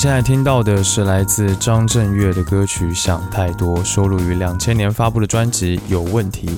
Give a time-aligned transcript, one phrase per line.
[0.00, 6.48] 现在听到的是来自张震岳的歌曲《想太多》，收录于两千年发布的专辑《有问题》。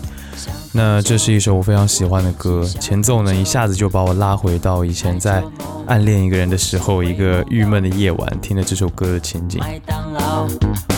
[0.70, 5.42] 那这是一首我非常喜欢的歌，前奏呢一下子就把我拉回到以前在
[5.88, 9.58] 暗恋一个人的时候，一个郁闷的夜晚，听了这首歌的情景。
[9.58, 10.46] 麦当劳，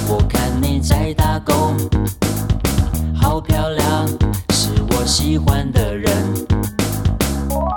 [0.07, 1.75] 我看你在打工，
[3.18, 4.07] 好漂亮，
[4.50, 6.13] 是我喜欢的人，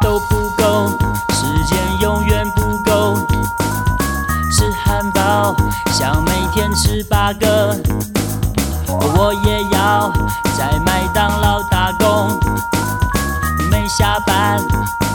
[0.02, 0.90] 都不够，
[1.32, 3.37] 时间永远不够。
[4.88, 5.54] 汉堡，
[5.92, 7.76] 想每天吃八个，
[8.88, 10.10] 我也要
[10.58, 12.40] 在麦当劳打工。
[13.70, 14.58] 没下班，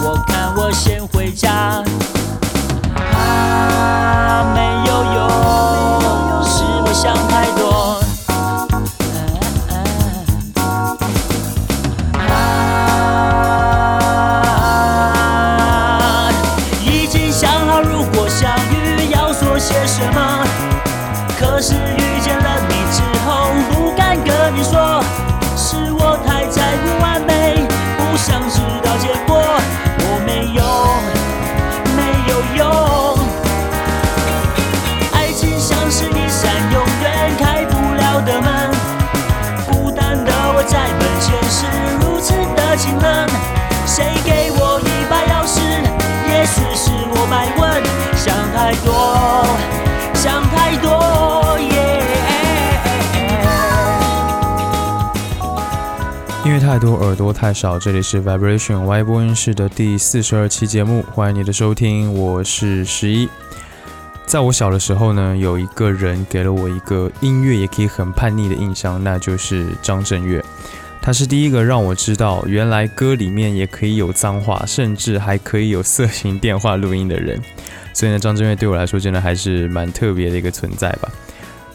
[0.03, 1.83] 我看我先回家。
[2.95, 8.02] 啊，没有用，是我想太多。
[56.73, 57.79] 太多，耳朵太少。
[57.79, 63.29] 这里是 Vibration Y 播音室的第四十二期节目，欢迎你的收听，我是十一。
[64.25, 70.43] 在我小的时候呢，有一个人给了我一个音乐也可以很叛逆的印象，那就是张震岳。
[71.03, 77.39] 他是第一个让我知道，原来歌里面也可以有脏话，甚至还可以有色情电话录音的人。
[77.93, 81.11] 所以呢，张震岳对我来说真的还是蛮特别的一个存在吧。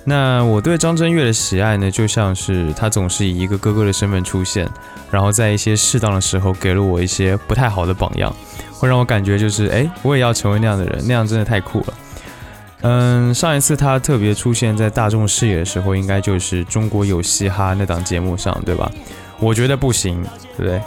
[0.09, 4.65] 那我对张震岳的喜爱呢，就像是他总是以一个哥哥的身份出现，
[5.11, 8.33] 然后在一些适当的时候给了我一些不太好的榜样，
[8.71, 11.93] 会让我感觉就是，哎，我也要成为那样的人，那样真的太酷了。
[12.83, 18.89] 嗯，上一次他特别出现在大众视野的时候，应该就是《中国有嘻哈》那档节目上，对吧？
[19.39, 20.23] 我觉得不行，
[20.55, 20.81] 对不对？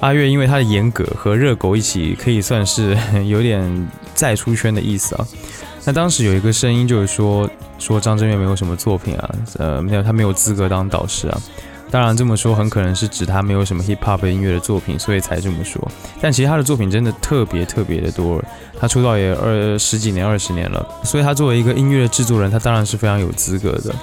[0.00, 5.24] 阿月因为他的严格和热狗一起，可以算是 有点再出圈的意思啊。
[5.84, 11.40] 那当时有一个声音就是说，说张震岳没有什么作品啊，呃，没有，他没有资格当导师啊。
[11.90, 15.90] 当然这么说很可能是指他没有什么 hip hop 音乐的作品，所以才这么说。
[16.20, 18.42] 但其实他的作品真的特别特别的多，
[18.78, 23.94] 他出道也二十几年、二十年了，所以他作为一个音乐制作人，他当然是非常有资格的。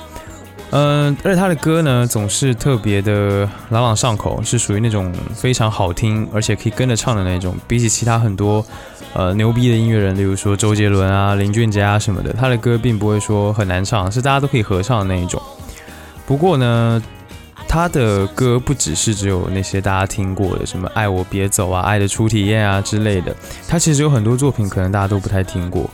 [0.77, 7.55] 嗯，而且他的歌呢，总是特别的朗朗上口，是属于那种非常好听，而且可以跟着唱的那种。
[7.65, 8.65] 比起其他很多
[9.13, 15.41] 呃牛逼的音乐人，例如说周杰伦啊、林俊杰啊什么的，他的歌并不会说很难唱，是大家都可以合唱的那一种。
[16.27, 17.01] 不过呢，
[17.69, 23.33] 他的歌不只是只有那些大家听过的，什么“爱我别走”啊、“爱的初体验”啊之类的，
[23.65, 25.89] 他其实有很多作品可能大家都不太听过。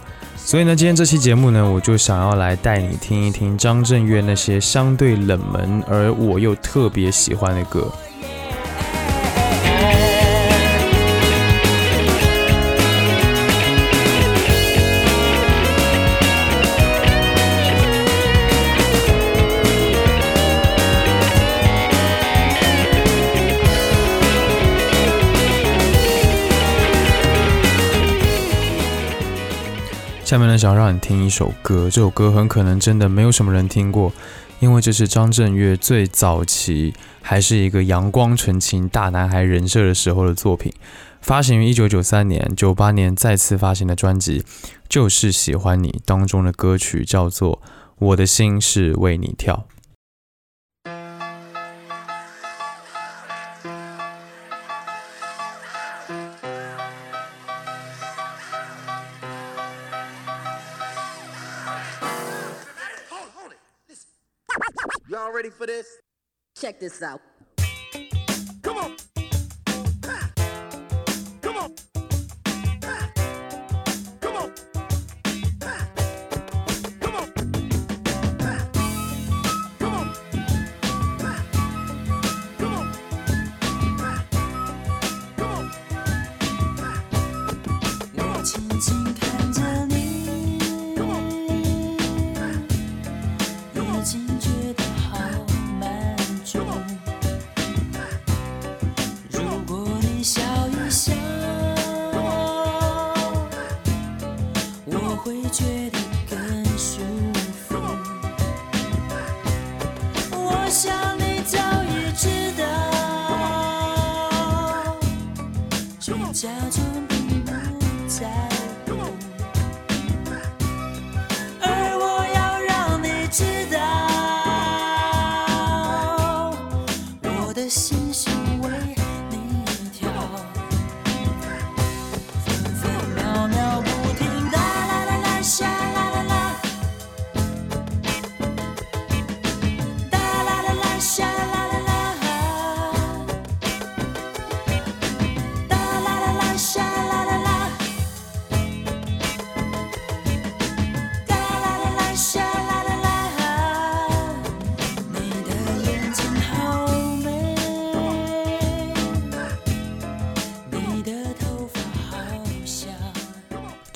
[0.52, 7.90] 所以呢，今天这期节目呢，我就想要来带你听一听张震岳那些相对冷门而我又特别喜欢的歌。
[30.32, 34.14] 下面呢，想要让你听一首歌，这首歌很可能真的没有什么人听过，
[34.62, 40.72] 因为这是张震岳最早期还是一个阳光纯情大男孩人设的时候的作品，
[41.20, 44.46] 发行于一九九三年、九八年再次发行的专辑，
[44.88, 47.56] 就是喜欢你当中的歌曲叫做
[48.00, 49.66] 《我的心是为你跳》。
[66.72, 67.31] Check this out.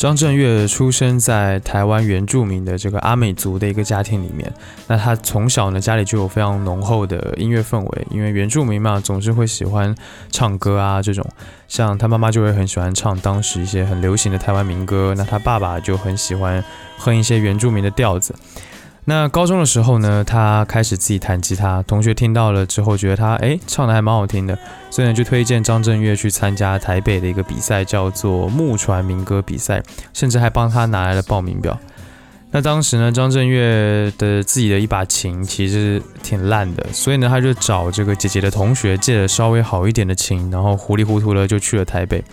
[0.05, 4.53] 张震岳出生在台湾原住民的这个阿美族的一个家庭里面。
[4.85, 9.95] 那他从小呢，家里就有非常浓厚的音乐氛围，因为原住民嘛，总是会喜欢
[10.29, 11.27] 唱歌啊这种。
[11.67, 16.63] 像他妈妈就会很喜欢唱当时一些很流行的台湾民歌，那他爸爸就很喜欢
[16.99, 18.35] 哼一些原住民的调子。
[19.07, 24.57] 那高中的时候呢，他开始自己弹吉他，同学听到了之后觉得他诶唱的还蛮好听的，
[24.89, 31.79] 所以呢就推荐张震岳去参加台北的一个比赛，叫做木船民歌比赛，甚至还帮他拿来了报名表。
[32.49, 42.23] 那当时呢，张震岳的自己的一把琴其实挺烂的，所以呢他就找这个姐姐的同学借了稍微好一点的琴，然后糊里糊涂的就去了台北。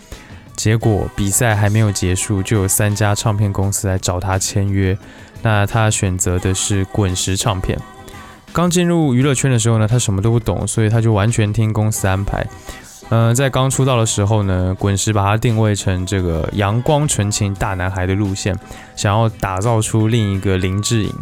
[0.57, 4.97] 结果比赛还没有结束，就有三家唱片公司来找他签约。
[5.43, 7.79] 那他选择的是滚石唱片。
[8.53, 12.47] 刚进入娱乐圈的时候呢，他什么都不懂，所以他就完全听公司安排。
[13.09, 18.57] 呃，在刚出道的时候呢，滚石把他定位成这个阳光纯情大男孩的路线，
[18.95, 21.13] 想要打造出另一个林志颖。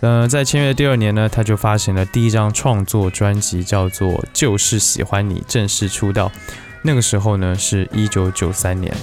[0.00, 6.30] 呃，在签约第二年呢，他就发行了第一张创作专辑，叫做《就是喜欢你》，正式出道。
[6.82, 8.94] 那个时候呢，是一九九三年。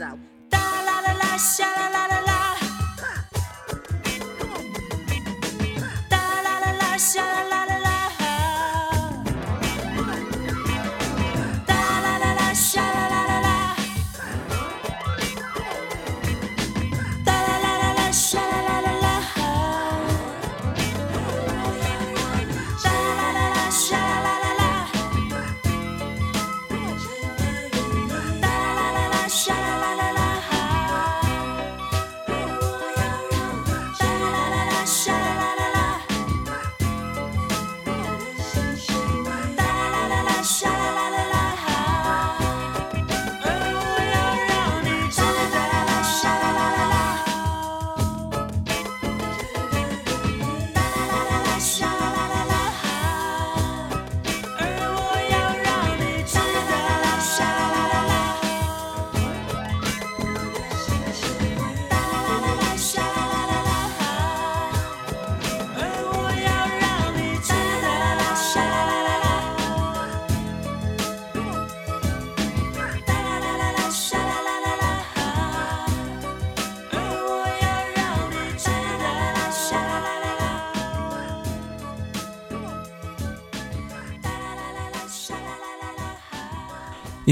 [0.00, 0.18] Out.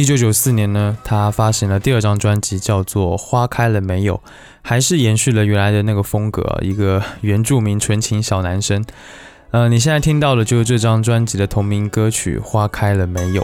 [0.03, 4.17] 一九九四年呢，他发行了第二张专辑，叫做《花开了没有》，
[4.61, 8.85] 还是延续了原来的那个风格，一个原住民纯情小男生。
[9.53, 13.43] 呃，你现在听到的就是这张专辑的同名歌曲《花开了没有》。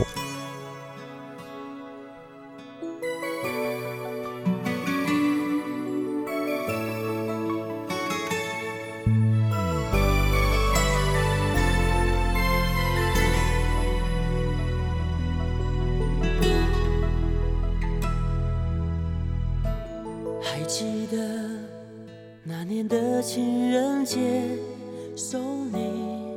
[20.78, 21.18] 记得
[22.44, 24.56] 那年的情人节，
[25.16, 26.36] 送你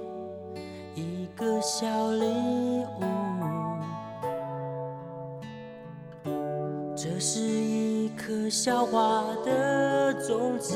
[0.96, 2.26] 一个小礼
[2.98, 3.04] 物，
[6.96, 10.76] 这是一颗小花的种子，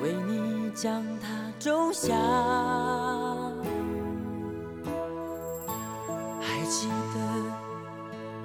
[0.00, 2.14] 为你将它种下。
[6.40, 7.18] 还记得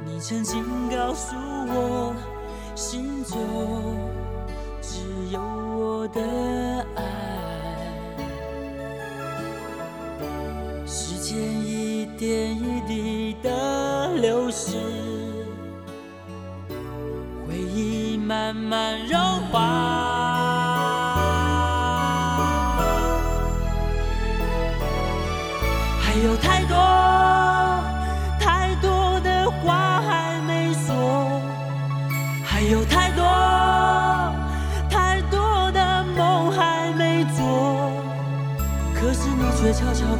[0.04, 2.16] 你曾经告诉我，
[2.82, 3.38] 心中
[4.82, 6.20] 只有我的
[6.96, 7.04] 爱。
[10.88, 14.78] 时间一点一滴的流逝，
[17.48, 19.16] 回忆慢慢融
[19.52, 19.81] 化。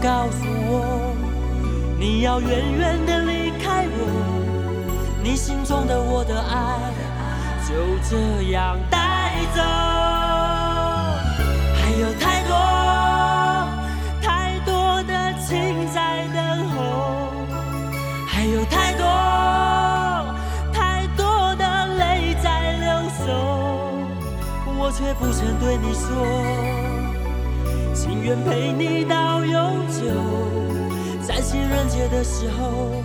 [0.02, 1.16] 告诉我，
[2.00, 3.96] 你要远远的离开我，
[5.22, 6.92] 你心中的我的爱
[7.68, 7.76] 就
[8.10, 8.18] 这
[8.52, 8.98] 样带
[9.54, 9.62] 走。
[11.78, 12.58] 还有太多
[14.24, 17.46] 太多的情在等候，
[18.26, 19.06] 还有太多
[20.74, 22.90] 太多的泪在流，
[24.80, 26.91] 我却不曾对你说。
[28.24, 30.04] 愿陪你到永久，
[31.28, 33.04] 在情人节的时候，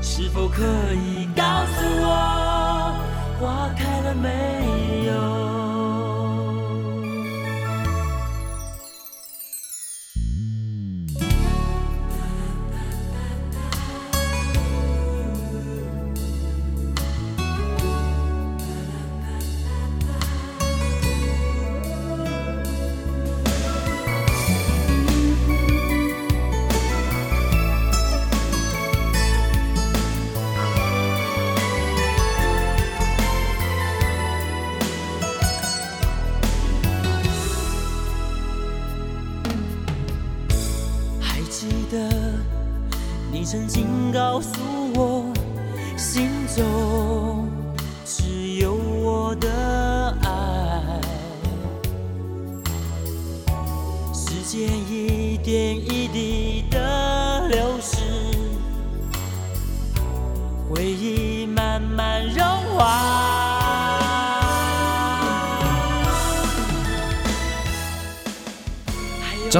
[0.00, 0.62] 是否可
[0.94, 2.94] 以告诉我
[3.40, 5.61] 花开了没有？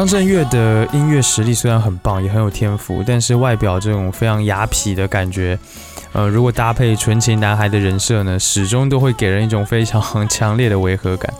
[0.02, 5.56] 张震岳的音乐实力虽然很棒，也很有天赋，但是外表这种非常雅痞的感觉，
[6.12, 11.32] 呃，如果搭配纯情男孩的人设呢，始终都会给人一种非常强烈的违和感。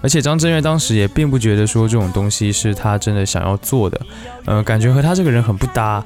[0.00, 4.00] 而且张震岳当时也并不觉得说这种东西是他真的想要做的，
[4.46, 6.02] 呃，感觉和他这个人很不搭。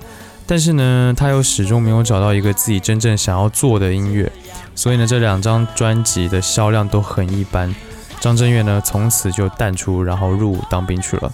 [0.48, 4.28] 但是呢，他又始终没有找到一个自己真正想要做的音乐，
[4.74, 7.72] 所以呢，这两张专辑的销量都很一般。
[8.18, 11.32] 张震岳呢，从此就淡出，然后入伍当兵去了。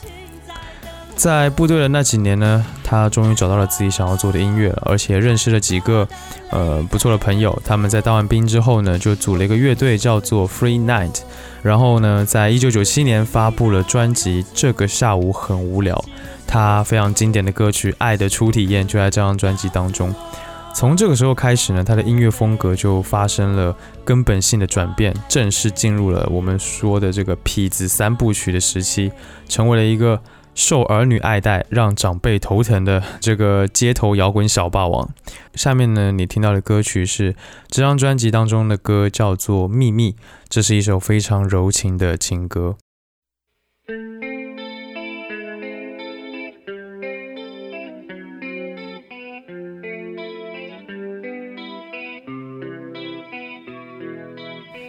[1.17, 6.07] 在部队的那几年呢，他终于找到了自己想要做的音乐，而且认识了几个
[6.51, 7.59] 呃不错的朋友。
[7.65, 11.23] 他们在当完兵之后呢，就组了一个乐队，叫做 Free Night。
[11.63, 15.97] 然后呢，在一九九七年发布了专辑《这个下午很无聊》，
[16.47, 20.15] 他非常经典的歌曲《爱的初体验》就在这张专辑当中。
[20.75, 29.11] 从这个时候开始呢，他的音乐风格就发生了根本性的转变，正式进入了我们说的这个痞子三部曲的时期，
[29.49, 30.21] 成为了一个
[30.57, 35.11] 受儿女爱戴、让长辈头疼的这个街头摇滚小霸王。
[35.55, 37.37] 下面呢，你听到的歌曲是
[37.69, 40.13] 这张专辑当中的歌，叫做《秘密》，
[40.49, 42.77] 这是一首非常柔情的情歌。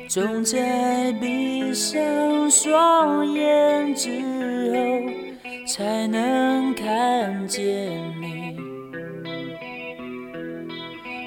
[0.08, 4.37] 总在闭上双眼之后，
[5.78, 7.64] 才能看见
[8.20, 8.58] 你。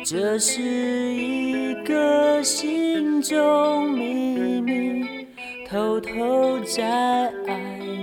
[0.05, 5.07] 这是一个心中秘密，
[5.69, 7.55] 偷偷在爱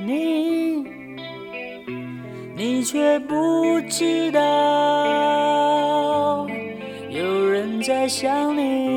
[0.06, 0.86] 你，
[2.56, 4.39] 你却不知道，
[7.10, 8.88] 有人在想你。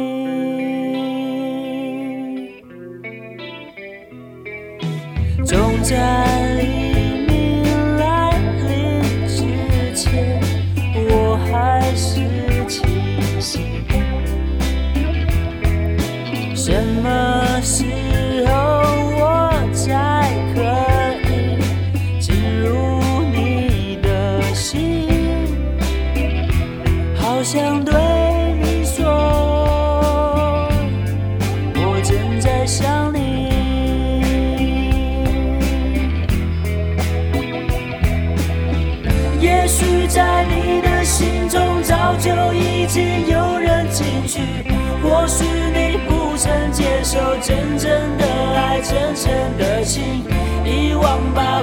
[5.44, 5.98] 总在
[48.90, 50.24] 深深的心，
[50.64, 51.62] 遗忘吧。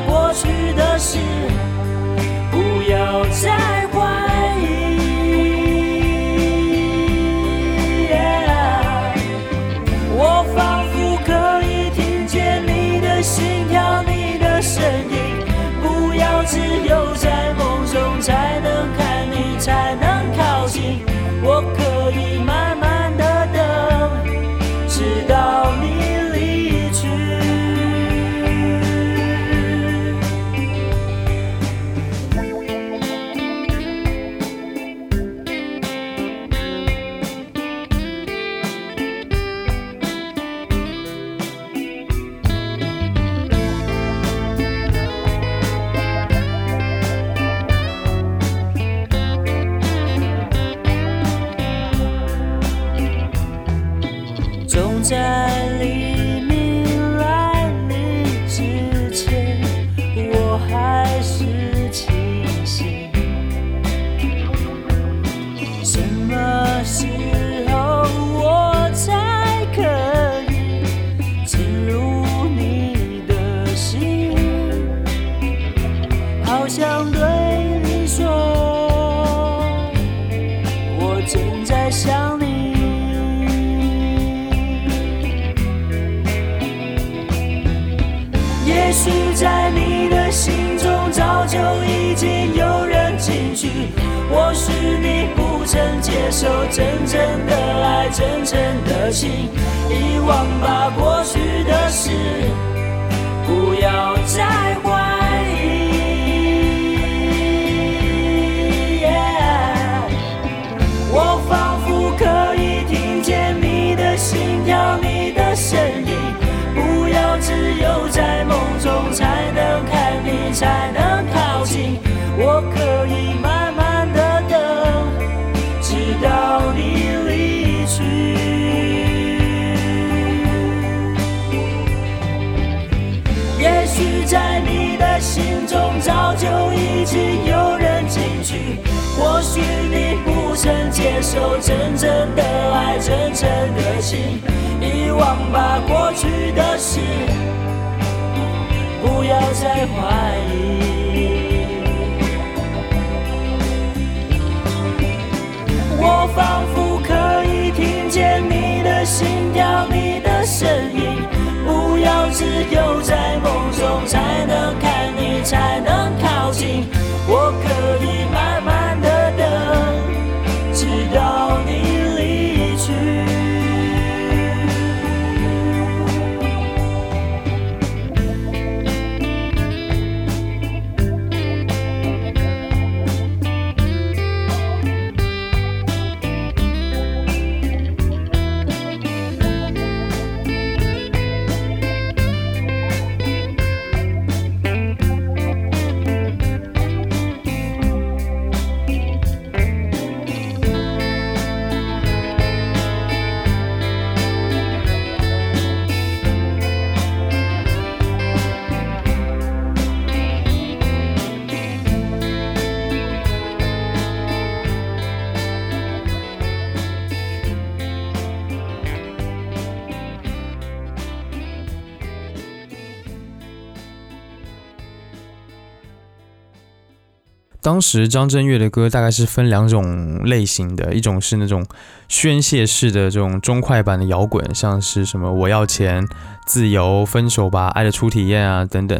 [227.67, 231.67] 当时张震岳的歌大概是分两种类型的，一种是那种
[232.07, 236.07] 宣泄式的这种中快版的摇滚，像是什么我要钱、
[236.45, 238.99] 自由、分手吧、爱的初体验啊等等。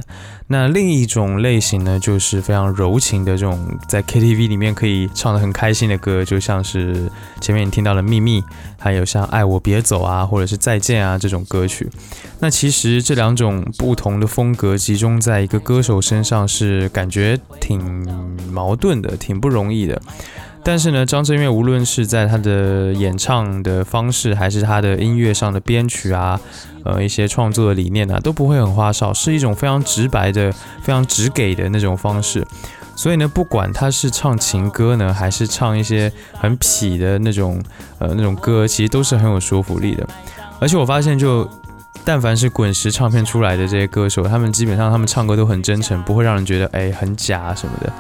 [0.50, 7.10] 那另一种类型呢，就是非常柔情的这种在 KTV 里面可以唱得很开心的歌，就像是
[7.42, 8.42] 前面你听到的《秘密》，
[8.80, 11.90] 还有像《爱我别走》啊，或者是《再见》啊这种歌曲。
[12.40, 17.82] 那其实这两种不同的风格集中在一个歌手身上，是感觉挺
[18.52, 20.02] 矛盾的，挺不容易的。
[20.68, 26.38] 但是呢，张震岳无论是在他的演唱的方式，还是他的音乐上的编曲啊，
[26.84, 30.52] 呃，一些创作的理念啊，都不会很花哨，是一种非常直白的、
[30.82, 32.46] 非常直给的那种方式。
[32.98, 37.64] 所以呢，不管他是唱情歌呢，还是唱一些很痞的那种
[38.00, 40.06] 呃那种歌，其实都是很有说服力的。
[40.60, 41.50] 而且我发现就。
[42.06, 47.92] 但凡是滚石唱片出来的这些歌手，他们基本上他们唱歌都很真诚，不会让人觉得哎很假什么的。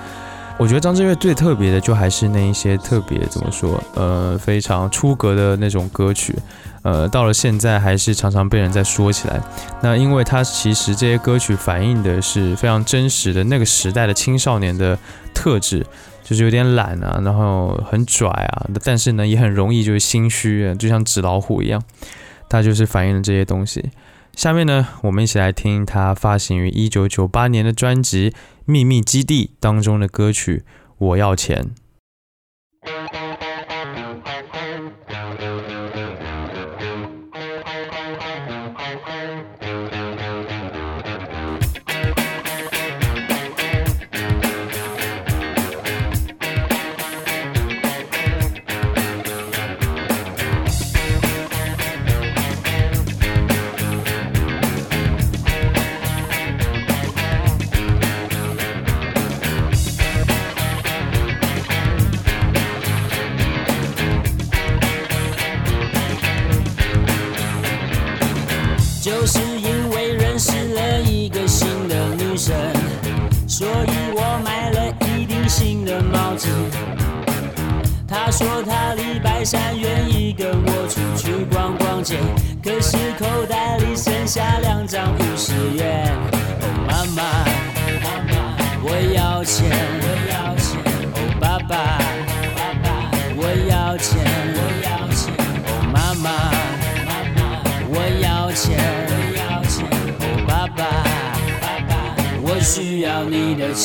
[0.60, 6.36] 我觉得张震岳最特别的就还是那一些特别怎么说，呃，非常出格的那种歌曲，
[6.82, 9.39] 呃，到了现在还是常常被人在说起来。
[9.82, 14.98] 那因为他其实这些歌曲反映的是非常真实的那个时代的青少年的
[15.32, 15.86] 特质，
[16.24, 21.82] 就是有点懒啊，然后很拽啊，但是呢也很容易就是心虚，就像纸老虎一样。
[22.50, 23.84] 它就是反映了这些东西。
[24.38, 28.30] 下面呢，我们一起来听他发行于一九九八年的专辑
[28.65, 30.58] 《秘密基地》当中的歌曲
[31.00, 31.71] 《我要钱》。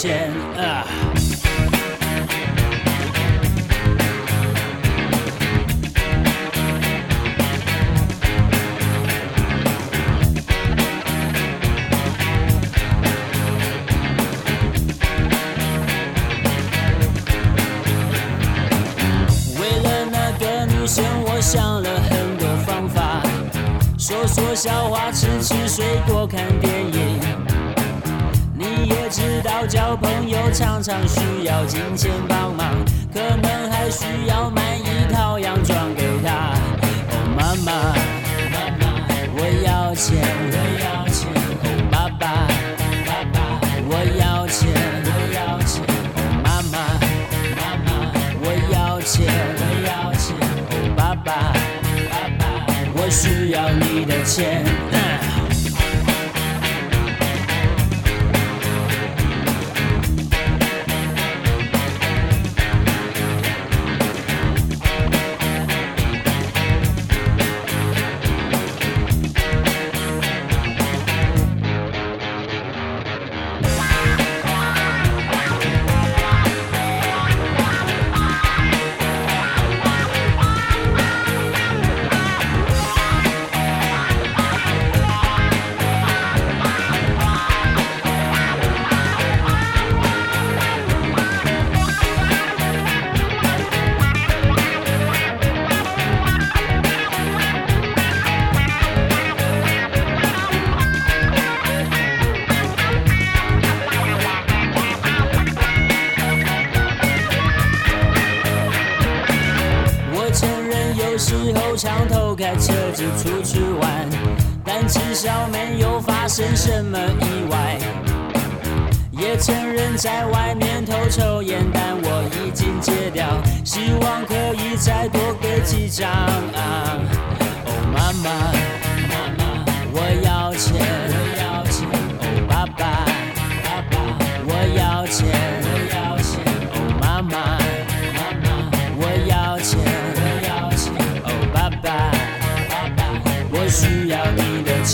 [0.03, 0.85] 你的钱啊。
[19.61, 23.23] 为了那个女生，我想了很多方法，
[23.97, 26.72] 说说笑话，吃吃水果，看电影。
[29.67, 32.67] 交朋友常常需要金钱帮忙，
[33.13, 36.55] 可能还需要买一套洋装给她。
[37.09, 37.73] 哦，妈妈，
[38.51, 38.85] 妈妈，
[39.35, 40.19] 我要钱，
[40.51, 41.31] 我要钱。
[41.63, 42.47] 哦，爸爸，
[43.07, 43.39] 爸爸，
[43.89, 44.69] 我要钱，
[45.05, 45.83] 我要钱。
[46.17, 46.77] 哦，妈妈，
[47.57, 47.89] 妈妈，
[48.43, 49.25] 我要钱，
[49.59, 50.35] 我要钱。
[50.71, 51.53] 哦，爸爸，
[52.11, 52.43] 爸爸，
[52.95, 54.65] 我需要你的钱。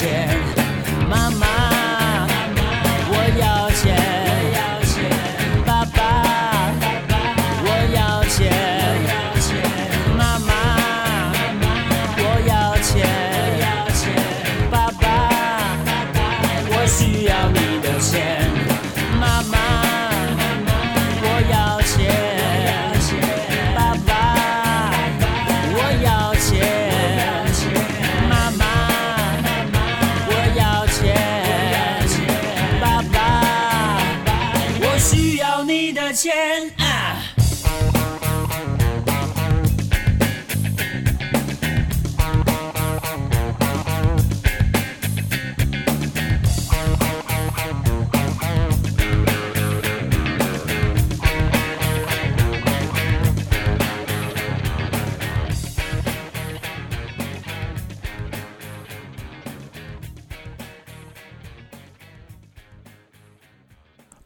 [0.00, 0.57] 你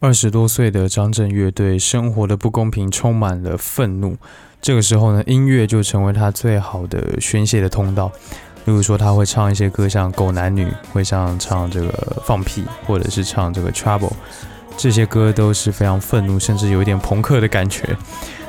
[0.03, 4.17] 二十多岁的张震岳对生活的不公平充满了愤怒。
[4.61, 8.11] 这个时候呢，音乐就成为他最好的宣泄的通道。
[8.65, 11.87] 例如说，他会唱一些歌，像《狗男女》，会像唱这个
[12.25, 14.09] 《放屁》，或者是唱这个《Trouble》，
[14.77, 17.97] 这些歌都是非常愤怒，甚至有一点朋克的感觉。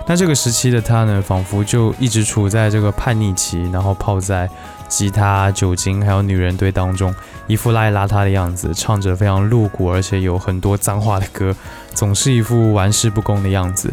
[0.08, 4.50] 那这个时期的他呢，仿佛就一直处在这个叛逆期，然后泡在
[4.94, 7.14] 吉他、酒精还有女人堆当中，
[7.48, 11.56] 一副邋里邋遢的样子，唱着非常露骨而且有很多脏话的歌，
[11.96, 13.92] 总是一副玩世不恭的样子。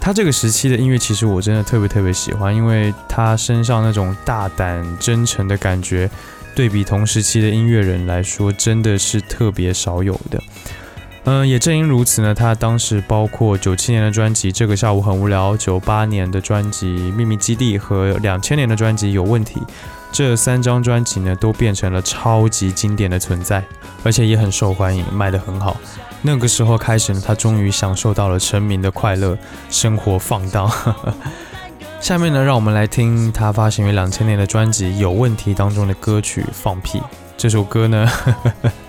[0.00, 6.10] 他这个时期的音乐，其实我真的特别特别喜欢，因为他身上那种大胆真诚的感觉，
[6.56, 10.42] 对比同时期的音乐人来说，真的是特别少有的。
[11.24, 16.86] 嗯，也正因如此呢，他当时包括九七年的专辑《这个下午很无聊》，九八年的专辑
[17.16, 19.58] 《秘密基地》和两千年的专辑《有问题》，
[20.12, 23.62] 这三张专辑呢，都变成了超级经典的存在，
[24.02, 25.76] 而且也很受欢迎，卖得很好。
[26.22, 29.36] 那个时候开始呢，他终于享受到了成名的快乐，
[29.68, 30.70] 生活放荡。
[32.00, 36.98] 下面呢，让我们来听他发行于两千年的专辑《有问题》当中的歌曲《放屁》。
[37.36, 38.08] 这首歌呢，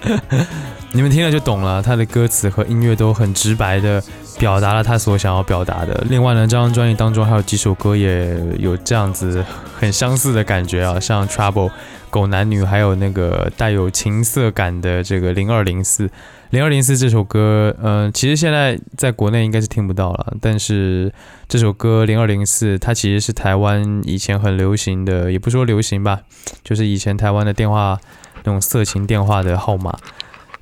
[0.93, 4.01] 你们听了就懂了，他的歌词和音乐都很直白的
[4.39, 6.05] 表达了他所想要表达的。
[6.09, 9.43] 另外呢，这张专辑当中还有几首歌也有这样子
[9.77, 11.51] 很相似的感觉啊，像《Trouble》、
[12.09, 16.07] 《狗男女》，还有那个带有情色感的这个《零二零四》。
[16.51, 21.11] 零二零四这首歌，嗯、其实现在在国内应该是听不到了，但是
[21.49, 26.21] 这首歌零二零四，它其实是台湾以前很流行的，也不说流行吧，
[26.63, 27.99] 就是以前台湾的电话
[28.47, 29.93] 那种色情电话的号码。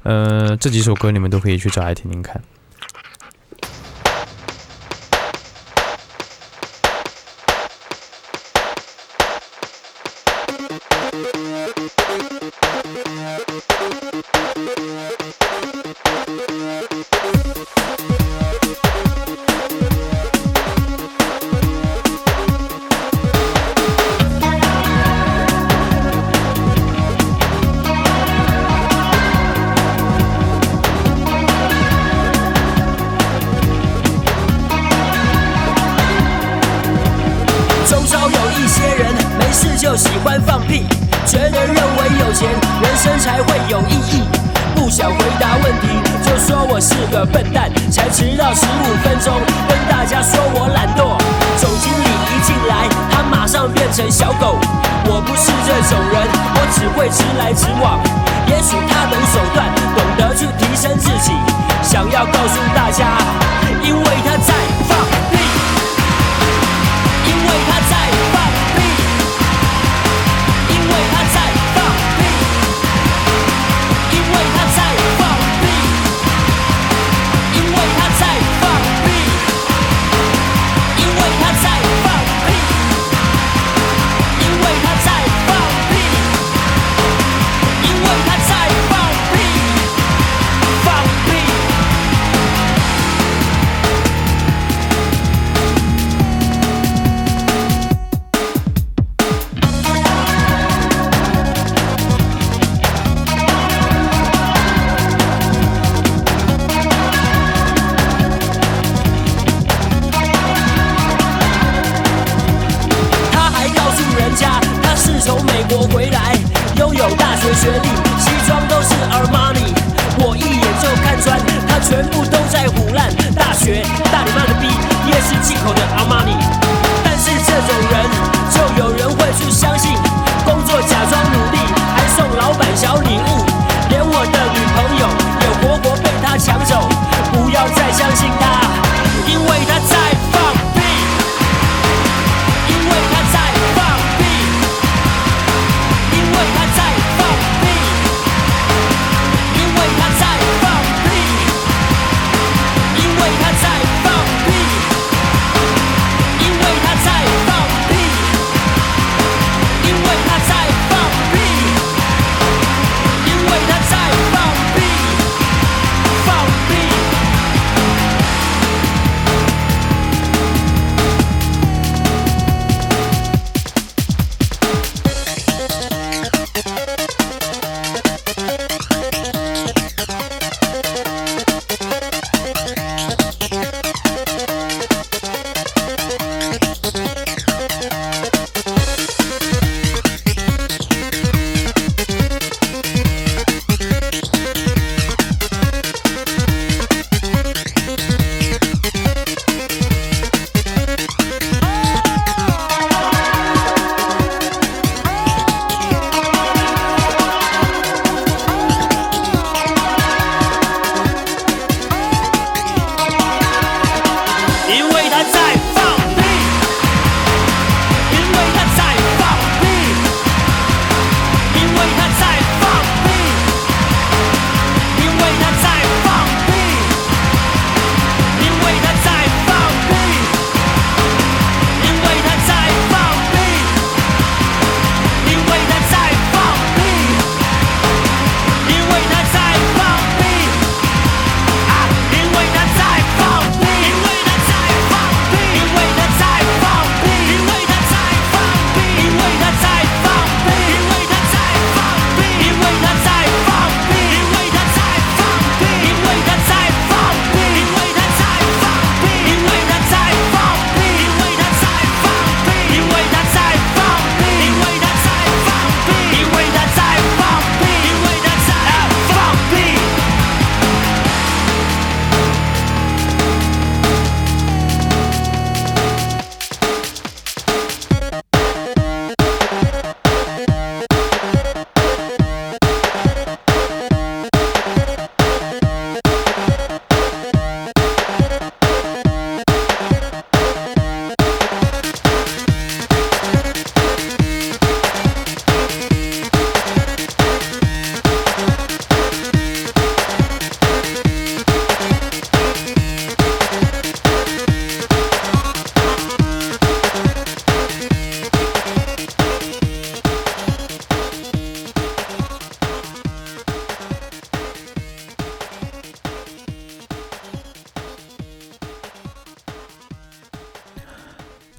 [0.01, 2.41] 呃，这几首歌你们都可以去找来听听看。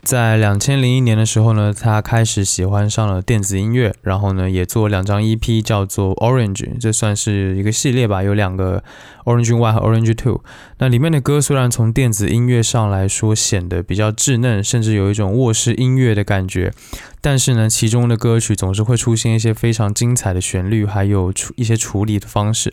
[0.07, 8.85] 在两千零一年的时候呢，他开始喜欢上了电子音乐，然后呢，也做两张 EP，叫做 Orange，这算是一个系列吧，有两个
[9.25, 10.45] Orange One 和 Orange Two。
[10.79, 16.73] 那里面的歌虽然从电子音乐上来说显得比较稚嫩，甚至有一种卧室音乐的感觉，
[17.21, 22.73] 但是呢，其中的歌曲总是会出现一些非常精彩的旋律，还有处一些处理的方式。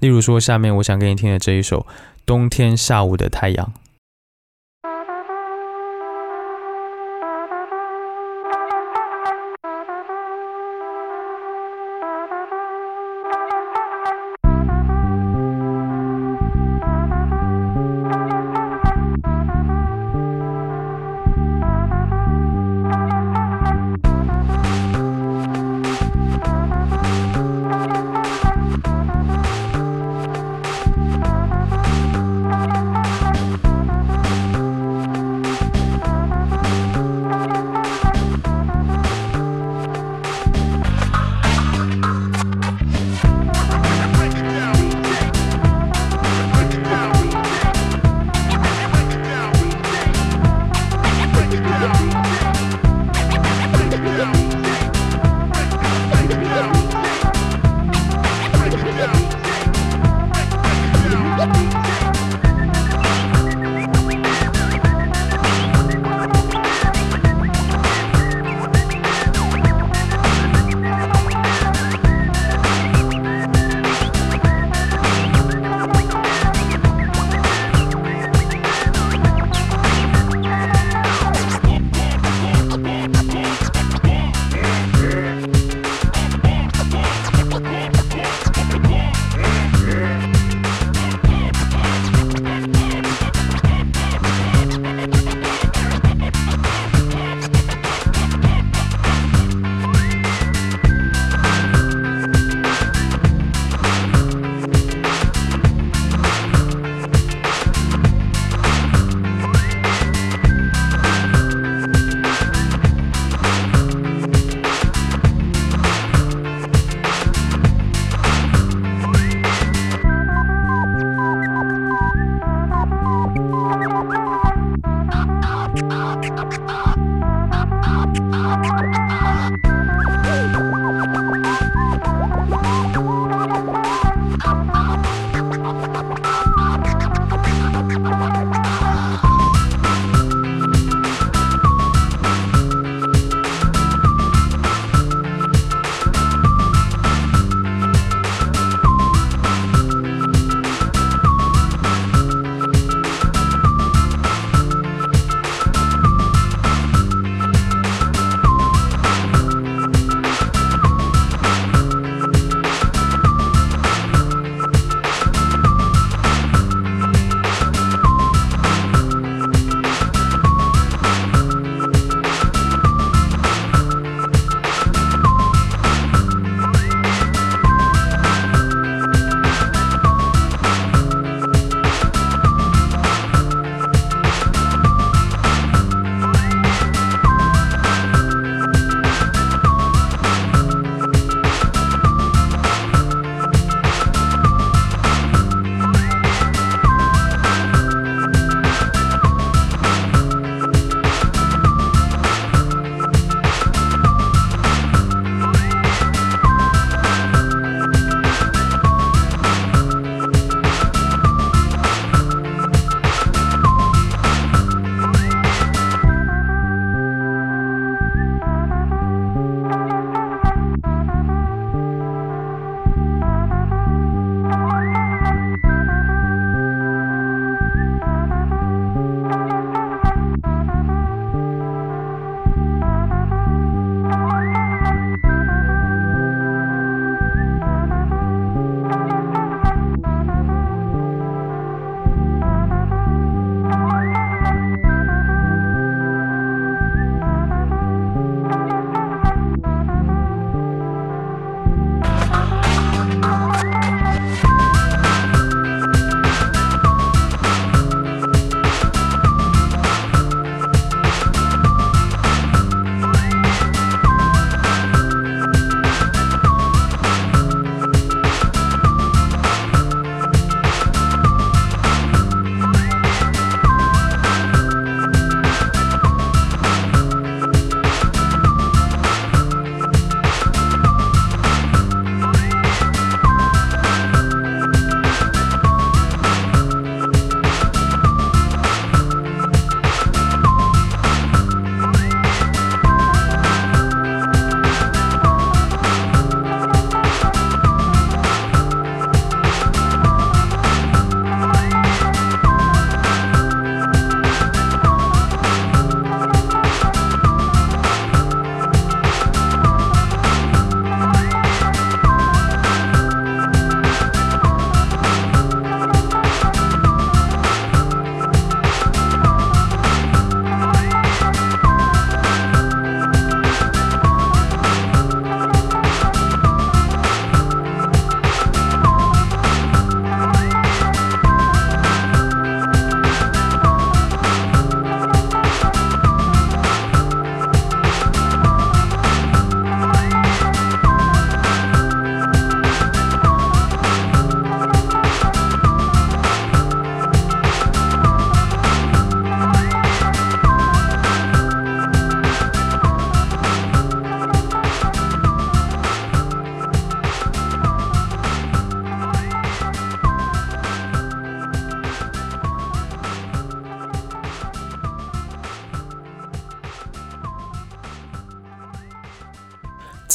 [0.00, 1.86] 例如说，下面我想给你听的这一首
[2.26, 3.66] 《冬天下午的太阳》。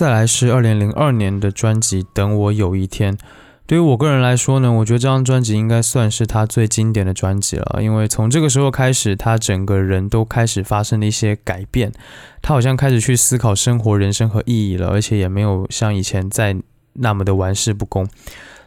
[0.04, 3.14] 再来是二零零二年的专辑《等我有一天》。
[3.66, 11.94] 对于我个人来说呢，我觉得这张专辑应该算是他最经典的专辑了，因为从这个时候开始，他整个人都开始发生了一些改变，
[12.42, 16.58] 他好像开始去思考生活、人生和意义了，而且也没有像以前再
[16.96, 18.06] 那么的玩世不恭。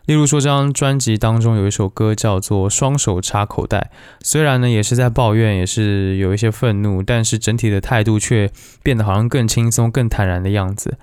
[0.07, 3.91] 例如说，这张专辑当中有一首歌叫做《双手插口袋》，
[4.21, 8.49] 虽然呢也是在抱怨，也是有一些愤怒，但是整体的态度却
[8.85, 10.97] 变得好像更轻松、更坦然的样子。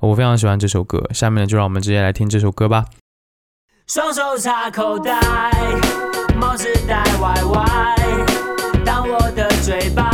[0.00, 2.86] 我非常喜欢这首歌，下面呢就让我们直接来听这首歌吧。
[3.86, 5.20] 双手插口袋，
[6.40, 7.96] 帽子戴歪歪，
[8.84, 10.10] 当我的嘴巴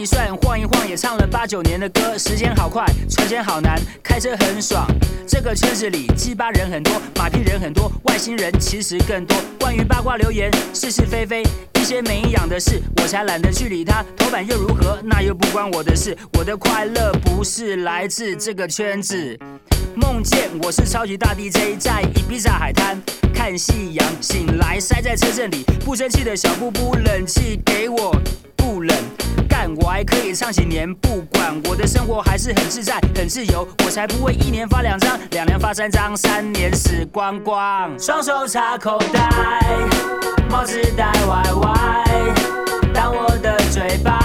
[0.00, 4.86] 一算，晃一晃，也唱了八九年的歌，时间好快，存钱好难，开车很爽。
[5.28, 9.36] 这个圈子里鸡巴人很多，马屁人很多，外星人其实更多。
[9.58, 11.42] 关于八卦留言，是是非非，
[11.78, 14.02] 一些没营养的事，我才懒得去理他。
[14.16, 14.98] 头版又如何？
[15.04, 16.16] 那又不关我的事。
[16.38, 19.38] 我的快乐不是来自这个圈子。
[19.94, 22.98] 梦见我是超级大 DJ，在伊比萨海滩
[23.34, 28.18] 看夕阳，醒来塞在车阵里，不生气的小布布，冷气给我
[28.56, 28.96] 不冷。
[29.76, 37.98] 我还可以唱几年，不管我的生活还是很自在、很自由，我才不会一年发两张，两年发三张，三年死光光。
[37.98, 39.20] 双手插口袋，
[40.50, 42.04] 帽子戴歪歪，
[42.94, 44.18] 当我的嘴巴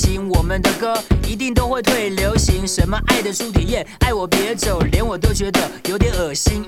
[0.00, 0.94] 行，我们的歌
[1.26, 2.66] 一定都会退流行。
[2.66, 6.64] 什么爱的初体验，爱我别走，连我都觉得有点恶心。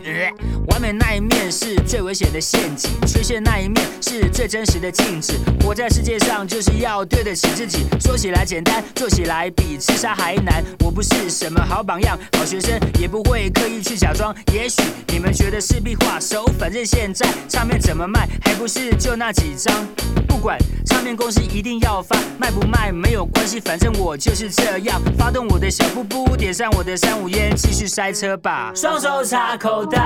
[0.69, 5.33] 完美那一面是最危险的陷阱，缺陷那一面是最真实的镜子。
[5.63, 10.63] 活在世界上就是要对得起自己，说起来简单，做起来比自杀还难。
[10.85, 14.35] 我不是什么好榜样，好学生也不会刻意去假装。
[14.53, 19.87] 也许你们觉得是壁画手，反正现在唱片怎么卖，还不是就那几张。
[20.27, 25.01] 不管唱片公司一定要发，卖不卖没有关系，反正我就是这样。
[25.17, 26.03] 发动我的小布
[26.33, 28.73] 不，点上我的三五烟，继续塞车吧。
[28.75, 30.01] 双手插口袋，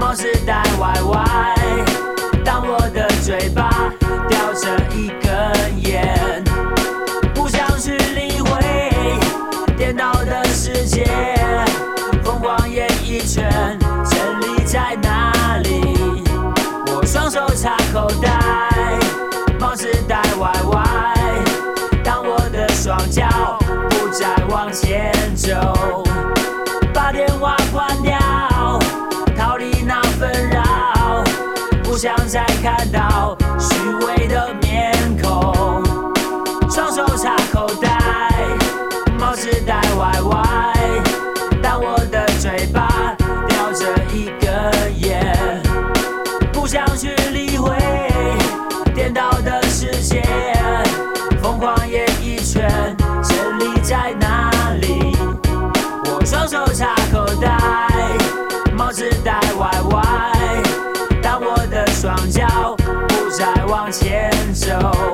[0.00, 1.54] 帽子戴歪歪，
[2.42, 3.68] 当我的嘴巴
[4.30, 6.18] 叼着一根烟，
[64.00, 65.13] 前走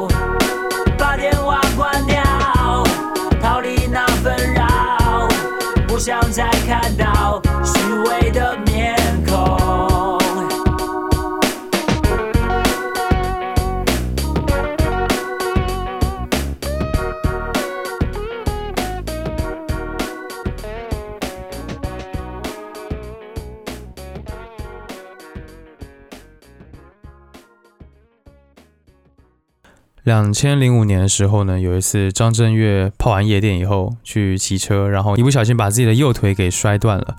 [30.41, 37.15] 千零五年的时候呢，有一次张震岳泡完夜店以后去骑车，然后一不小心把自己的右腿给摔断了。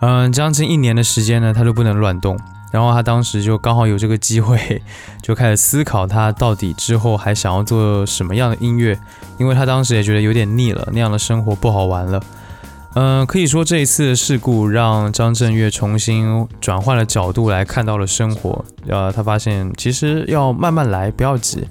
[0.00, 2.38] 嗯，将近一年的时间呢，他都不能乱动。
[2.72, 4.80] 然后他当时就刚好有这个机会，
[5.20, 8.98] 就开始思考他到底之后还想要做什么样的音乐，
[9.36, 12.18] 因为他当时也觉得有点腻了，那样的生活不好玩了。
[12.94, 18.64] 嗯、可以说这一次的事故让张震岳重新转换了角度来看到了生活。
[18.88, 21.68] 呃，他发现其实要慢慢来，不要急。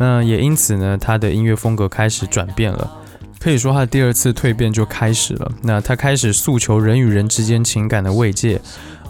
[0.00, 2.90] 那也因此呢，他的音乐风格开始转变了。
[3.38, 5.52] 可以说他的第二次蜕变就开始了。
[5.62, 8.60] 那他开始诉求人与人之间情感的慰藉，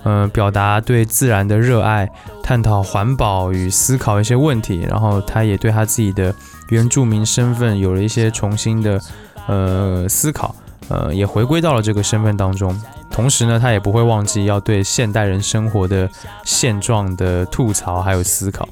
[0.02, 2.10] 呃，表达对自然的热爱，
[2.42, 4.86] 探讨环保与思考一些问题。
[4.88, 6.34] 然后他也对他自己的
[6.70, 9.00] 原住民身份有了一些重新的
[9.46, 10.54] 呃思考。
[10.88, 12.76] 呃，也回归到了这个身份当中。
[13.10, 16.08] 同时呢，他也不会忘记要对现代人生活的
[16.44, 18.68] 现状的吐槽还有思考。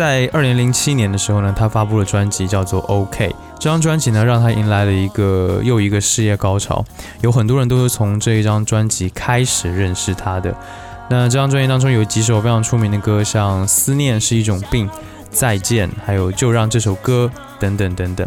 [0.00, 3.28] 在二零零七年的时候呢，他发布了专辑叫做《OK》。
[3.58, 6.82] 这张专辑呢，让他迎来了一个又一个事业高潮。
[7.20, 10.56] 有很多人都是从这一张专辑开始认识他的。
[11.10, 14.88] 那这张专辑当中有几首非常出名的歌，像《思念是一种病》、
[15.30, 17.30] 《再见》，还有《就让这首歌》
[17.60, 18.26] 等等等等。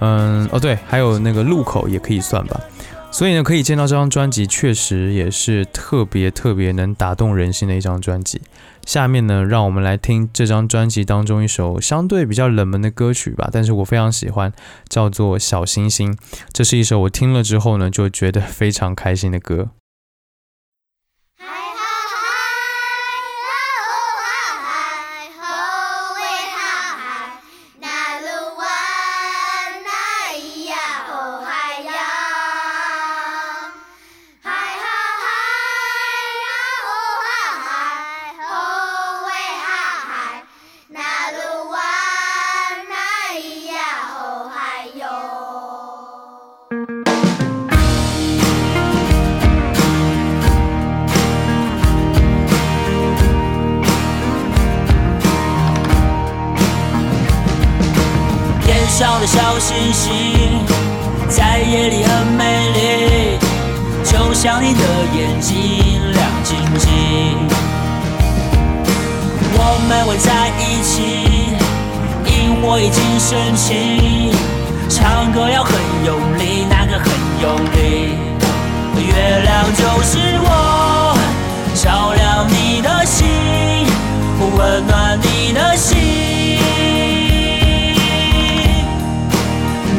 [0.00, 2.60] 嗯，哦对，还有那个路口也可以算吧。
[3.12, 8.40] 所以呢，可以见到这张专辑确实也是特别特别能打动人心的一张专辑。
[8.86, 14.52] 下面呢，让我们来听这张专辑当中一首相对比较冷门的歌曲吧，但是我非常喜欢，
[14.88, 16.12] 叫做《小星星》。
[16.52, 19.70] 这是一首我听了之后呢，就觉得非常开心的歌。
[70.20, 71.00] 在一起，
[72.26, 74.30] 因我已经生气，
[74.88, 75.72] 唱歌要很
[76.04, 77.10] 用力，那个很
[77.40, 78.18] 用力。
[79.00, 81.16] 月亮就是我，
[81.74, 83.26] 照亮你的心，
[84.38, 85.96] 温暖你的心。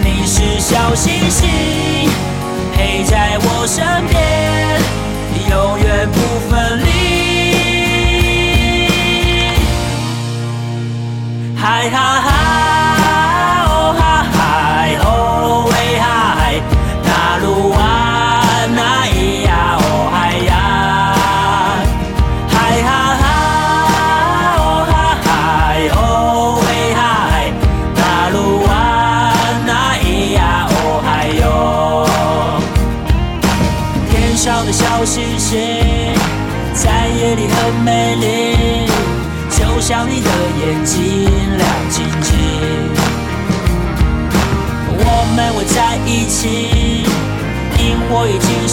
[0.03, 1.49] 你是小星星，
[2.73, 4.21] 陪在我身边，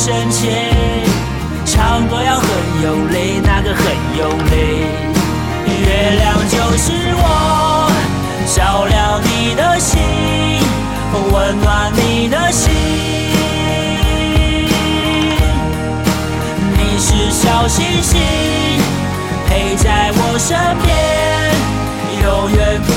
[0.09, 0.49] 已经生气，
[1.67, 2.49] 唱歌要很
[2.83, 3.85] 用力，那个很
[4.17, 4.87] 用力。
[5.67, 7.93] 月亮就是我，
[8.47, 10.01] 照亮你的心，
[11.31, 12.73] 温暖你的心。
[16.73, 18.19] 你是小星星，
[19.47, 20.89] 陪在我身边，
[22.23, 22.93] 永远不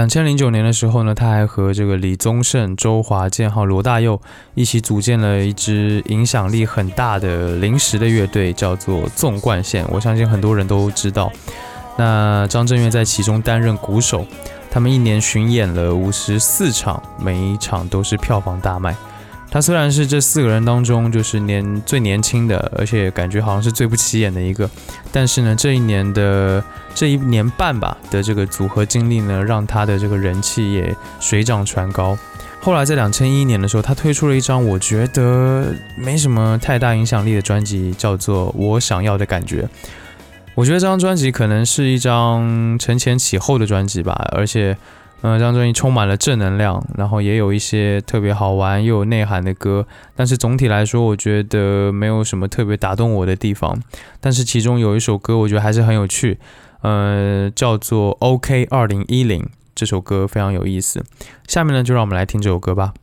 [0.00, 4.18] 两千零九年的时候呢，他还和这个李宗盛、周华健还有罗大佑
[4.54, 9.84] 一起组建了一支影响力很大的临时的乐队，叫做纵贯线。
[9.90, 11.30] 我相信很多人都知道。
[11.98, 14.24] 那张震岳在其中担任鼓手，
[14.70, 18.96] 他们一年巡演了五十四场，每一场都是票房大卖。
[19.50, 24.70] 他虽然是这四个人当中就是年最年轻的，而且感觉好像是最不起眼的一个，
[25.10, 26.62] 但是呢，这一年的
[26.94, 32.16] 这一年半吧的这个组合经历呢，让他的这个人气也水涨船高。
[32.60, 39.62] 后来在两千一年的时候，他推出了一张我觉得没什么太大影响力的专辑，叫做《我想要的感觉》。
[40.54, 44.76] 我觉得这张专辑可能是一张承前启后的专辑吧，而且。
[45.22, 53.78] 嗯，这张专辑充满了正能量，然后也有一些特别好玩又有内涵的歌，但是总体来说，我觉得没有什么特别打动我的地方。
[54.18, 56.38] 但是其中有一首歌，我觉得还是很有趣，
[56.80, 59.42] 呃，叫做《OK 二零一零》，
[59.74, 61.04] 这首歌非常有意思。
[61.46, 62.94] 下面呢，就让我们来听这首歌吧。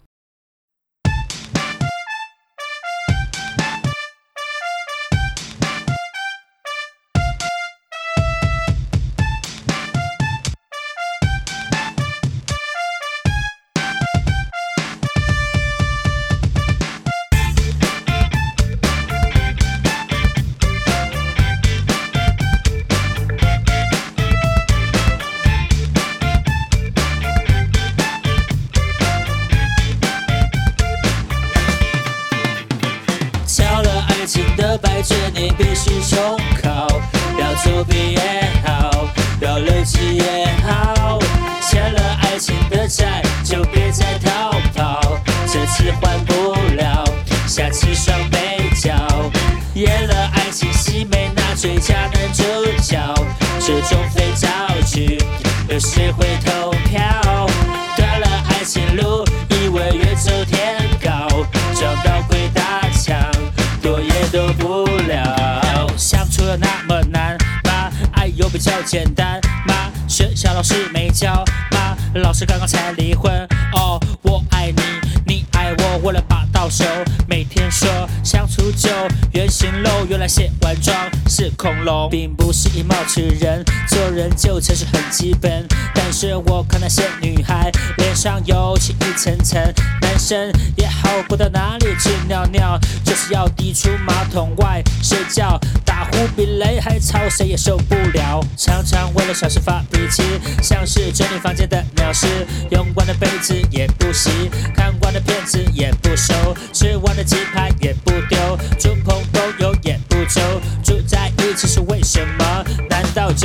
[82.09, 85.65] 并不是以貌取人，做人就诚实很基本。
[85.93, 89.61] 但是我看那些女孩脸上有起一层层，
[90.01, 98.41] 男生也好不到哪里去尿尿，就是要滴出马桶外睡觉，打呼比雷还吵，谁也受不了。
[98.55, 100.23] 常常为了小事发脾气，
[100.61, 102.27] 像是整理房间的鸟事，
[102.69, 104.29] 用惯的杯子也不洗，
[104.75, 106.33] 看惯的片子也不收，
[106.73, 109.21] 吃完的鸡排也不丢，猪朋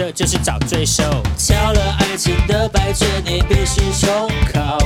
[0.03, 1.05] 这就是找罪受？
[1.39, 4.77] 敲了爱情的白卷，你必须重考，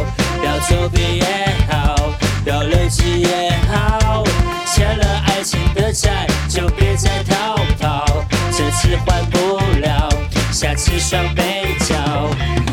[0.44, 1.24] 要作弊也
[1.70, 1.96] 好，
[2.44, 4.22] 要累积也好，
[4.66, 8.04] 欠了爱情的债，就别再逃跑，
[8.52, 10.06] 这次还不了，
[10.52, 11.96] 下次双倍缴。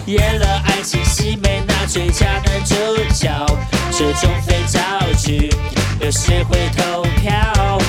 [0.06, 2.76] 演了爱情戏，没拿最佳男主
[3.14, 3.30] 角，
[3.89, 4.82] 这种肥皂
[5.18, 5.50] 剧，
[6.02, 7.80] 有谁会投票？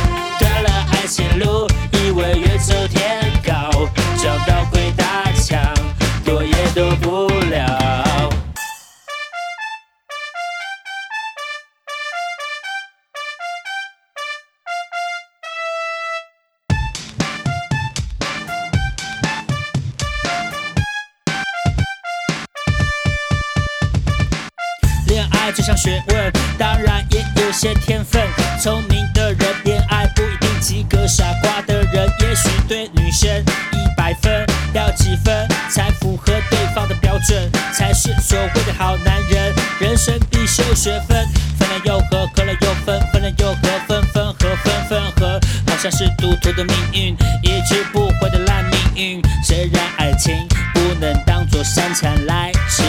[38.55, 39.53] 是所谓的好男人。
[39.81, 41.27] 人生必修学分，
[41.59, 49.23] 分了又合，合了又分，分了又合，分分合，分分合，好像是赌徒的命运，一去不回的烂命运。
[49.43, 52.83] 虽然爱情不能当做三餐来吃，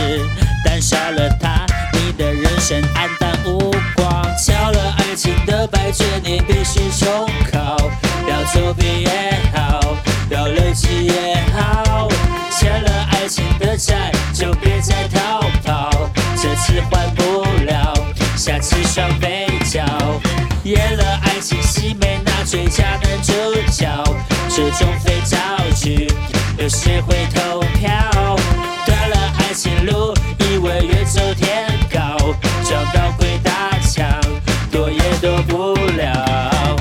[0.64, 3.25] 但少了它，你的人生黯淡
[18.96, 19.84] 下次双倍缴。
[20.64, 23.34] 演了爱情戏，没拿最佳男主
[23.70, 24.04] 角，
[24.50, 25.38] 这种废造
[25.76, 26.08] 句，
[26.58, 27.92] 有谁会投票？
[28.86, 32.18] 断了爱情路，以为越走天高，
[32.64, 34.10] 撞到鬼打墙，
[34.72, 36.78] 躲也躲不了。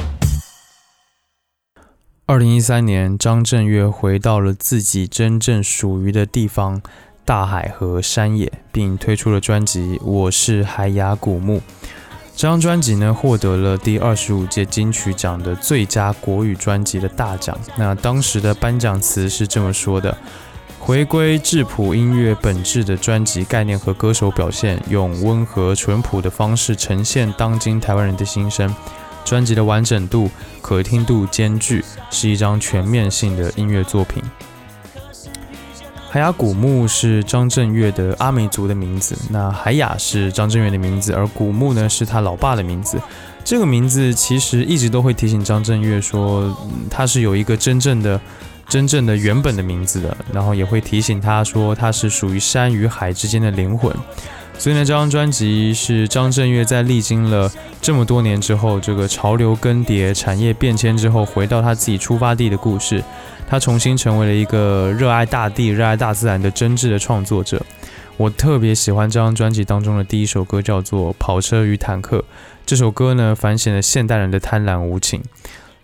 [2.26, 6.80] 二零一三年，张震岳回到了自己真正属于的地方，
[7.24, 11.58] 大海和山野，并推出了专辑《我是海雅古木》。
[12.36, 17.56] 这张专辑呢，获得了第二十五届金曲奖的最佳国语专辑的大奖。
[17.76, 20.16] 那当时的颁奖词是这么说的
[20.80, 28.74] ：“回归质朴音乐本质的专辑概念和歌手表现，用温和淳朴的方式呈现当今台湾人的心声。
[29.24, 30.28] 专辑的完整度、
[30.60, 34.20] 可听度兼具，是一张全面性的音乐作品。”
[36.14, 43.00] 海雅古墓是张震岳的阿美族的名字，那海雅是张震岳的名字，而古墓呢是他老爸的名字。
[43.42, 46.56] 这个名字其实一直都会提醒张震岳说，
[46.88, 48.20] 他是有一个真正的、
[48.68, 53.92] 真正的原本的名字的，然后也会提醒他说他是属于山与海之间的灵魂。
[54.56, 57.50] 所以呢，这张专辑是张震岳在历经了
[57.82, 63.02] 这么多年之后，这个潮流更迭、产业变迁之后，回到他自己出发地的故事。
[63.46, 67.60] 他重新成为了一个热爱大地、热爱大自然的真挚的创作者。
[68.16, 72.18] 我特别喜欢这张专辑当中的第一首歌，叫做《跑车与坦克》。
[72.64, 75.20] 这首歌呢，反显了现代人的贪婪无情。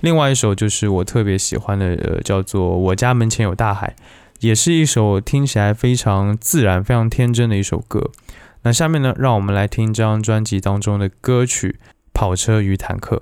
[0.01, 3.95] 另外一首就是我特别喜欢的，呃，叫做《我家门前有大海》，
[4.39, 8.11] 也是一首听起来非常自然、非常天真的一首歌。
[8.63, 11.79] 那下面呢，让我们来听这张专辑当中的歌曲
[12.13, 13.17] 《跑车与坦克》。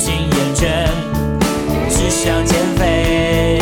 [0.00, 0.64] 经厌倦，
[1.90, 3.60] 只想减肥。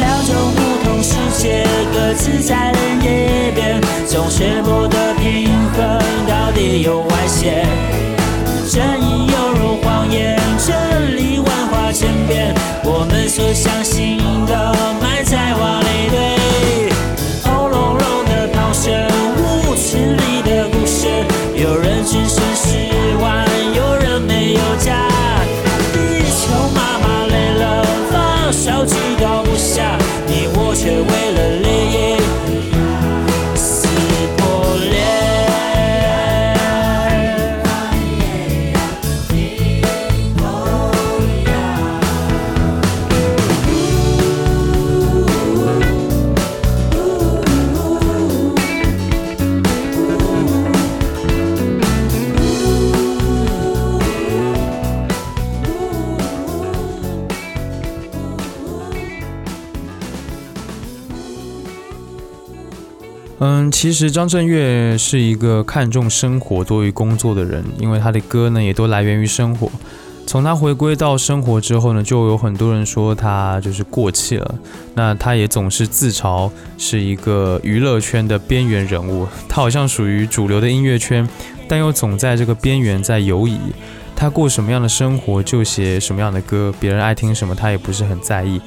[0.00, 7.66] 两种不同世界各自在另一边，总是不得平衡，到底有外泄。
[8.70, 12.54] 正义犹如谎言，真理万花千变，
[12.84, 13.77] 我们所相
[63.40, 69.70] 嗯，其实张震岳是一个看重生活多于工作的人，因为他的歌呢也都来源于生活。
[70.26, 74.54] 从他回归到生活之后呢，就有很多人说他就是过气了。
[74.94, 81.26] 那他也总是自嘲是一个娱乐圈的边缘人物，他好像属于主流的音乐圈，
[81.68, 83.56] 但又总在这个边缘在游移。
[84.16, 88.60] 他过什么样的生活就写什么样的歌，别人爱听什么他也不是很在意。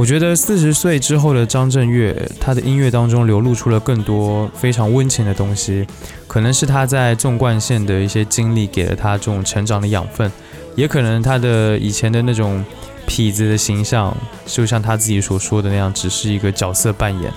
[0.00, 5.86] 我觉得四十岁之后的张震岳，他的音乐当中流露出了更多非常温情的东西，
[6.26, 10.32] 可能是他在纵贯线的一些经历给了他这种成长的养分，
[10.74, 12.64] 也可能他的以前的那种
[13.06, 17.30] 痞子的形象，就像他自己所说的那样，只是一个角色扮演。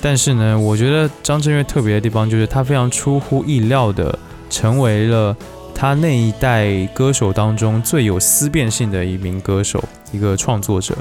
[0.00, 4.16] 但是呢，我觉得张震岳特别的地方就是他非常出乎意料的
[4.48, 5.36] 成为了
[5.74, 9.82] 他那一代歌手当中最有思辨性的一名歌手，
[10.12, 10.96] 一个创作者。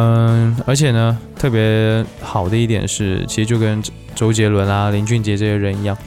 [0.00, 3.82] 嗯，而且呢，特别好的一点是，其实就跟
[4.14, 5.98] 周杰伦啊、林俊杰这些人一样，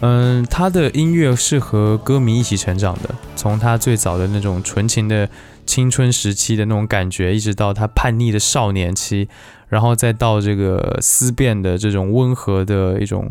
[0.00, 5.28] 嗯，他的音乐是和歌迷一起成长的，从他最早的那种纯情的
[5.64, 9.28] 青春时期的那种感觉，一直到他叛逆的少年期，
[9.68, 13.30] 然后再到这个思辨的这种温和的一种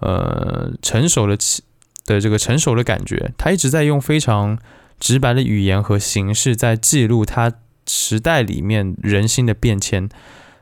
[0.00, 1.62] 呃成熟的气
[2.04, 4.58] 的这个成熟的感觉，他一直在用非常
[5.00, 7.50] 直白的语言和形式在记录他
[7.88, 10.08] 时代里面人心的变迁。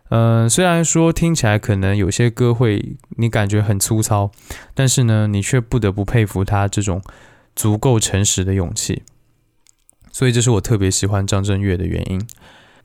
[0.09, 4.31] 嗯，虽然说听起来可能有些歌会你感觉很粗糙，
[4.73, 7.03] 但是呢，你却不得不佩服他这种
[7.57, 9.03] 足够诚实的勇气。
[10.13, 12.25] 所以这是我特别喜欢张震岳的原因。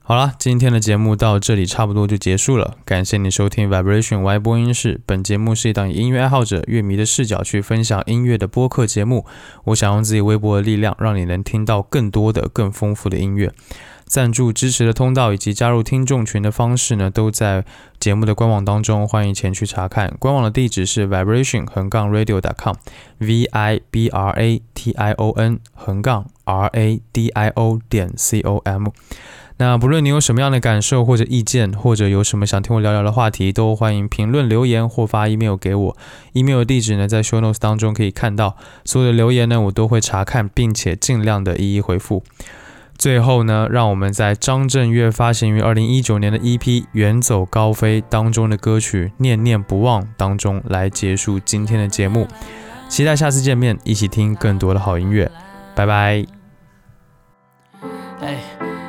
[0.04, 5.00] 好了，今天的节目到这里差不多就结束了，感谢你收听 Vibration Y 播音室。
[5.06, 9.24] 本节目是一档以音乐爱好者、乐迷的视角去分享音乐的播客节目。
[9.66, 13.52] 我想用自己微薄的力量，让你能听到更多的、更丰富的音乐。
[14.12, 17.64] 赞助支持的通道以及加入听众群的方式呢，都在
[17.98, 20.14] 节目的官网当中，欢迎前去查看。
[20.18, 27.30] 官网的地址是 vibration 横杠 radio.com，v i b r a t i o n 横杠 r a d
[27.30, 28.88] i o 点 c o m。
[29.56, 35.96] 那不论你有什么样的感受或者意见，或者有什么想听我聊聊的话题，都欢迎评论留言或发 email 给我。
[36.34, 38.58] email 的地址呢，在 show notes 当中可以看到。
[38.84, 42.22] 所有的留言呢，我都会查看，并且尽量的一一回复。
[43.02, 46.60] 最后呢，让我们在张震岳发行于二零一九年的 EP
[46.92, 52.28] 《远走高飞》当中的歌曲《念念不忘》当中来结束今天的节目。
[52.88, 55.28] 期待下次见面，一起听更多的好音乐。
[55.74, 56.24] 拜拜。
[58.20, 58.38] 哎，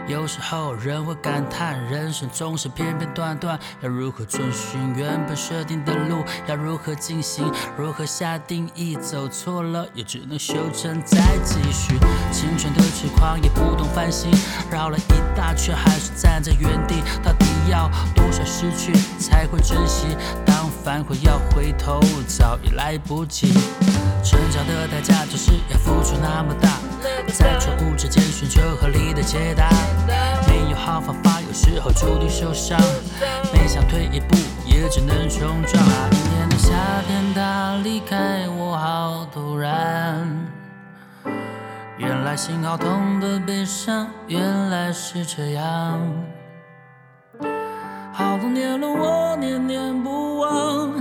[0.06, 6.24] 有时候人会感叹，人生总是片片段段，要如何遵循原本设定的路？
[6.46, 7.50] 要如何进行？
[7.78, 8.96] 如何下定义？
[8.98, 11.98] 走错了也只能修正再继续。
[12.34, 14.30] 青春的痴狂也不懂反省，
[14.70, 17.02] 绕了一大圈还是站在原地。
[17.24, 20.18] 到底要多少失去才会珍惜？
[20.46, 23.54] 当反悔要回头，早已来不及。
[24.22, 26.70] 成长的代价就是要付出那么大，
[27.34, 29.70] 在错误之间寻求合理的解答。
[30.48, 32.80] 没有好方法，有时候注定受伤。
[33.54, 34.36] 没想退一步，
[34.66, 35.84] 也只能重撞。
[35.86, 36.74] 那一年的夏
[37.08, 40.28] 天，他离开我好突然。
[41.98, 46.00] 原来心好痛的悲伤，原来是这样。
[48.12, 50.92] 好多年了，我念念不忘。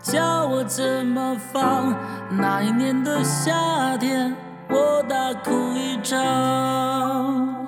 [0.00, 1.94] 叫我怎么放？
[2.30, 4.34] 那一年的夏天，
[4.70, 7.67] 我大哭一场。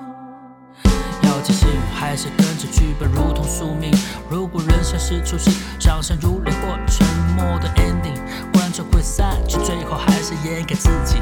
[1.41, 3.91] 要记幸福，还是跟着剧本如同宿命？
[4.29, 8.21] 如果人生是出戏，掌声如雷或沉默的 ending，
[8.53, 11.19] 观众会散去，最后还是掩盖自己。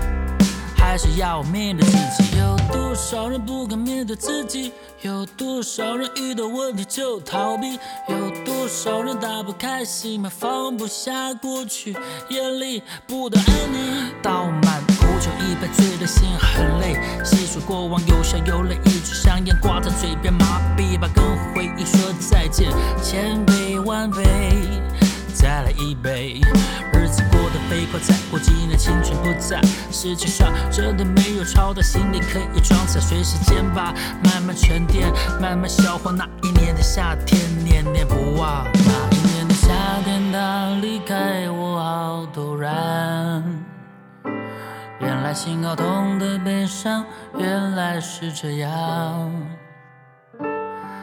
[0.77, 2.39] 还是要面对自己。
[2.39, 4.73] 有多少人不敢面对自己？
[5.03, 7.79] 有多少人遇到问题就逃避？
[8.09, 11.97] 有多少人打不开心门，放不下过去，
[12.31, 14.11] 眼里不得安宁。
[14.21, 14.83] 倒满
[15.29, 16.99] 酒一杯，醉的心很累。
[17.23, 21.23] 细数过往，有笑有泪，一支香烟挂在嘴边，麻痹吧，跟
[21.55, 22.71] 回忆说再见，
[23.03, 24.25] 千杯万杯。
[25.35, 26.41] 再来一杯。
[26.93, 29.61] 日子过得飞快，再过几年青春不在。
[29.93, 36.11] 世界上真的没有超大，心里可以装载，随时间吧，慢慢沉淀，慢慢消化。
[36.11, 38.67] 那一年的夏天，念念不忘。
[38.73, 39.69] 那一年的夏
[40.05, 43.58] 天，他离开我好突然。
[45.29, 47.05] 原来心好痛的悲伤，
[47.37, 49.31] 原来是这样。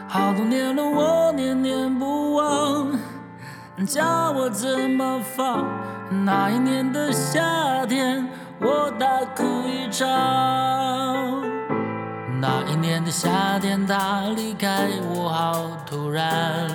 [0.08, 2.88] 好多年了，我念念不忘。
[3.86, 5.64] 叫我怎么放？
[6.24, 8.28] 那一年的夏天，
[8.60, 10.04] 我大哭一场。
[12.40, 16.68] 那一年的夏天，他离开我好突然。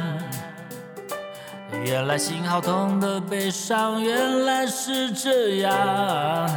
[1.84, 6.50] 原来心好痛的悲伤，原来是这样。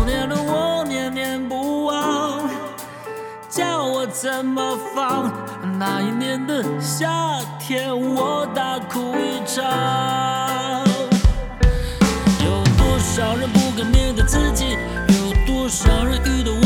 [0.00, 2.48] 当年的我念念不忘，
[3.50, 5.30] 叫我怎么放？
[5.78, 9.62] 那一年的夏天，我大哭一场。
[12.42, 14.78] 有多少人不敢面对自己？
[15.08, 16.59] 有多少人遇到？